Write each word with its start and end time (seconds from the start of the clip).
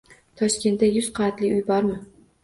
Toshkentda 0.41 0.87
yuz 0.95 1.09
qavatli 1.19 1.51
uy 1.57 1.61
bormi? 1.67 1.99